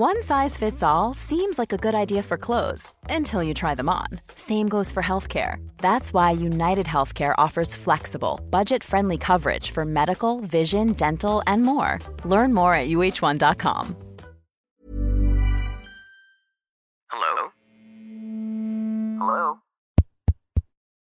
One 0.00 0.22
size 0.22 0.56
fits 0.56 0.82
all 0.82 1.12
seems 1.12 1.58
like 1.58 1.74
a 1.74 1.76
good 1.76 1.94
idea 1.94 2.22
for 2.22 2.38
clothes 2.38 2.94
until 3.10 3.42
you 3.42 3.52
try 3.52 3.74
them 3.74 3.90
on. 3.90 4.06
Same 4.34 4.66
goes 4.66 4.90
for 4.90 5.02
healthcare. 5.02 5.56
That's 5.76 6.14
why 6.14 6.30
United 6.30 6.86
Healthcare 6.86 7.34
offers 7.36 7.74
flexible, 7.74 8.40
budget 8.48 8.82
friendly 8.82 9.18
coverage 9.18 9.72
for 9.72 9.84
medical, 9.84 10.40
vision, 10.40 10.94
dental, 10.94 11.42
and 11.46 11.64
more. 11.64 11.98
Learn 12.24 12.54
more 12.54 12.72
at 12.72 12.88
uh1.com. 12.88 13.94
Hello? 17.10 17.50
Hello? 19.18 19.58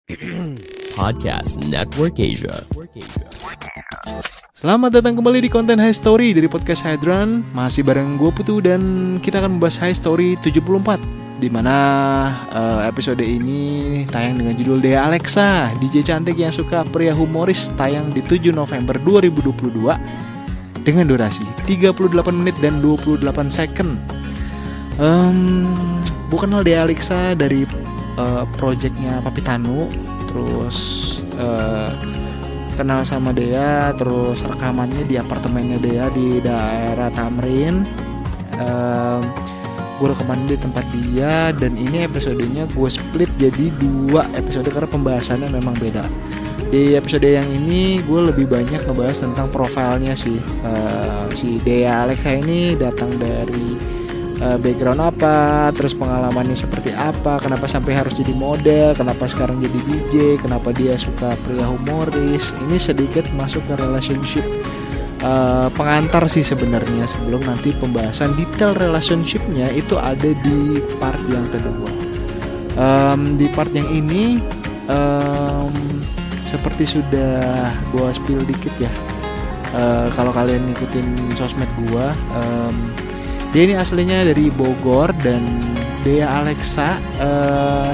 Podcast 0.98 1.68
Network 1.68 2.20
Asia. 2.20 2.66
Selamat 4.60 4.92
datang 4.92 5.16
kembali 5.16 5.48
di 5.48 5.48
konten 5.48 5.80
High 5.80 5.96
Story 5.96 6.36
dari 6.36 6.52
Podcast 6.52 6.84
Hydran 6.84 7.48
Masih 7.56 7.80
bareng 7.80 8.20
gue 8.20 8.28
Putu 8.28 8.60
dan 8.60 9.16
kita 9.24 9.40
akan 9.40 9.56
membahas 9.56 9.80
High 9.80 9.96
Story 9.96 10.36
74 10.36 11.00
Di 11.40 11.48
mana 11.48 11.76
uh, 12.52 12.84
episode 12.84 13.24
ini 13.24 14.04
tayang 14.12 14.36
dengan 14.36 14.60
judul 14.60 14.84
Dea 14.84 15.08
Alexa 15.08 15.72
DJ 15.80 16.04
cantik 16.04 16.36
yang 16.36 16.52
suka 16.52 16.84
pria 16.84 17.16
humoris 17.16 17.72
Tayang 17.80 18.12
di 18.12 18.20
7 18.20 18.52
November 18.52 19.00
2022 19.00 20.84
Dengan 20.84 21.08
durasi 21.08 21.48
38 21.64 21.96
menit 22.36 22.60
dan 22.60 22.84
28 22.84 23.24
second. 23.48 23.96
Um, 25.00 25.64
Gue 26.28 26.40
kenal 26.44 26.68
Dea 26.68 26.84
Alexa 26.84 27.32
dari 27.32 27.64
uh, 28.20 28.44
projectnya 28.60 29.24
Papi 29.24 29.40
Tanu 29.40 29.88
Terus 30.28 30.78
uh, 31.40 32.19
kenal 32.80 33.04
sama 33.04 33.36
Dea 33.36 33.92
terus 34.00 34.48
rekamannya 34.48 35.04
di 35.04 35.20
apartemennya 35.20 35.84
Dea 35.84 36.08
di 36.16 36.40
daerah 36.40 37.12
Tamrin. 37.12 37.84
Um, 38.56 39.22
gue 40.00 40.08
rekaman 40.16 40.48
di 40.48 40.56
tempat 40.56 40.88
dia 40.96 41.52
dan 41.52 41.76
ini 41.76 42.08
episodenya 42.08 42.64
gue 42.72 42.88
split 42.88 43.28
jadi 43.36 43.68
dua 43.76 44.24
episode 44.32 44.72
karena 44.72 44.88
pembahasannya 44.88 45.52
memang 45.52 45.76
beda. 45.76 46.08
Di 46.72 46.96
episode 46.96 47.28
yang 47.28 47.44
ini 47.52 48.00
gue 48.08 48.32
lebih 48.32 48.48
banyak 48.48 48.88
ngebahas 48.88 49.28
tentang 49.28 49.52
profilnya 49.52 50.16
sih. 50.16 50.40
Uh, 50.64 51.28
si 51.36 51.60
Dea 51.68 52.08
Alexa 52.08 52.32
ini 52.32 52.80
datang 52.80 53.12
dari 53.20 53.99
uh, 54.42 54.58
background 54.60 55.00
apa, 55.04 55.70
terus 55.76 55.96
pengalamannya 55.96 56.56
seperti 56.56 56.96
apa, 56.96 57.40
kenapa 57.40 57.68
sampai 57.68 57.96
harus 57.96 58.16
jadi 58.16 58.32
model, 58.36 58.96
kenapa 58.96 59.28
sekarang 59.28 59.60
jadi 59.60 59.80
DJ, 59.86 60.16
kenapa 60.40 60.72
dia 60.76 60.96
suka 60.96 61.36
pria 61.44 61.68
humoris. 61.68 62.56
Ini 62.68 62.78
sedikit 62.80 63.28
masuk 63.36 63.64
ke 63.68 63.74
relationship 63.80 64.44
uh, 65.24 65.68
pengantar 65.76 66.28
sih 66.32 66.44
sebenarnya 66.44 67.08
sebelum 67.08 67.44
nanti 67.44 67.76
pembahasan 67.76 68.36
detail 68.36 68.76
relationshipnya 68.76 69.72
itu 69.76 69.96
ada 70.00 70.32
di 70.32 70.84
part 71.00 71.20
yang 71.28 71.48
kedua. 71.52 71.92
Um, 72.80 73.36
di 73.36 73.52
part 73.52 73.72
yang 73.76 73.88
ini 73.92 74.40
um, 74.88 75.74
seperti 76.48 76.88
sudah 76.88 77.70
gua 77.92 78.16
spill 78.16 78.42
dikit 78.48 78.72
ya. 78.80 78.92
Uh, 79.70 80.10
kalau 80.18 80.34
kalian 80.34 80.66
ngikutin 80.66 81.06
sosmed 81.38 81.70
gua 81.86 82.10
um, 82.34 82.90
dia 83.50 83.62
ini 83.66 83.76
aslinya 83.76 84.22
dari 84.30 84.54
Bogor 84.54 85.10
dan 85.26 85.42
Dea 86.06 86.30
Alexa 86.30 87.02
uh, 87.18 87.92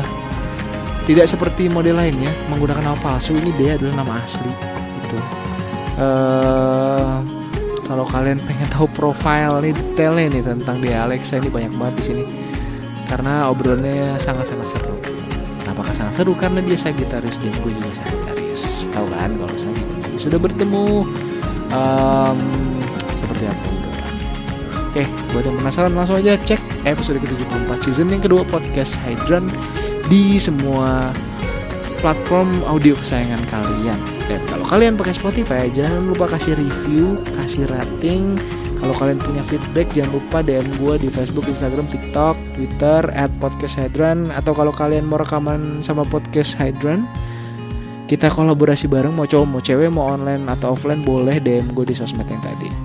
tidak 1.08 1.30
seperti 1.32 1.72
model 1.72 2.02
lainnya 2.02 2.30
menggunakan 2.52 2.82
nama 2.92 2.98
palsu. 3.00 3.38
Ini 3.38 3.52
Dea 3.56 3.72
adalah 3.80 4.04
nama 4.04 4.14
asli 4.20 4.52
itu. 5.06 5.20
Uh, 5.96 7.24
kalau 7.86 8.04
kalian 8.10 8.42
pengen 8.44 8.68
tahu 8.68 8.90
profil 8.92 9.64
nih 9.64 9.72
detailnya 9.72 10.28
nih 10.34 10.44
tentang 10.44 10.78
Dea 10.84 11.08
Alexa 11.08 11.40
ini 11.40 11.48
banyak 11.48 11.72
banget 11.78 11.96
di 12.02 12.04
sini 12.04 12.24
karena 13.08 13.48
obrolannya 13.48 14.18
sangat-sangat 14.18 14.68
seru. 14.76 14.98
Apakah 15.70 15.94
sangat 15.94 16.20
seru? 16.20 16.34
Karena 16.36 16.60
dia 16.62 16.78
Sagitarius 16.78 17.38
dan 17.40 17.54
gue 17.64 17.72
juga 17.72 17.90
Sagitarius. 18.02 18.90
Tahu 18.92 19.08
kan 19.14 19.32
kalau 19.40 19.56
saya 19.56 19.76
sudah 20.18 20.40
bertemu 20.42 21.06
um, 21.72 22.40
seperti 23.14 23.46
apa? 23.48 23.75
Oke, 24.96 25.04
buat 25.36 25.44
yang 25.44 25.60
penasaran 25.60 25.92
langsung 25.92 26.16
aja 26.24 26.40
cek 26.40 26.88
episode 26.88 27.20
ke-74 27.20 27.84
season 27.84 28.16
yang 28.16 28.24
kedua 28.24 28.48
podcast 28.48 28.96
Hydran 29.04 29.52
di 30.08 30.40
semua 30.40 31.12
platform 32.00 32.64
audio 32.64 32.96
kesayangan 33.04 33.44
kalian. 33.52 34.00
Dan 34.32 34.40
kalau 34.48 34.64
kalian 34.64 34.96
pakai 34.96 35.12
Spotify, 35.12 35.68
jangan 35.76 36.16
lupa 36.16 36.32
kasih 36.32 36.56
review, 36.56 37.20
kasih 37.36 37.68
rating. 37.68 38.40
Kalau 38.80 38.96
kalian 38.96 39.20
punya 39.20 39.44
feedback, 39.44 39.92
jangan 39.92 40.16
lupa 40.16 40.40
DM 40.40 40.64
gue 40.80 40.96
di 41.04 41.12
Facebook, 41.12 41.44
Instagram, 41.52 41.92
TikTok, 41.92 42.40
Twitter, 42.56 43.12
at 43.20 43.28
podcast 43.44 43.76
Hydran. 43.76 44.32
Atau 44.32 44.56
kalau 44.56 44.72
kalian 44.72 45.04
mau 45.04 45.20
rekaman 45.20 45.84
sama 45.84 46.08
podcast 46.08 46.56
Hydran, 46.56 47.04
kita 48.08 48.32
kolaborasi 48.32 48.88
bareng 48.88 49.12
mau 49.12 49.28
cowok 49.28 49.44
mau 49.44 49.60
cewek 49.60 49.92
mau 49.92 50.08
online 50.08 50.48
atau 50.48 50.72
offline 50.72 51.04
boleh 51.04 51.44
DM 51.44 51.76
gue 51.76 51.84
di 51.84 51.96
sosmed 52.00 52.32
yang 52.32 52.40
tadi. 52.40 52.85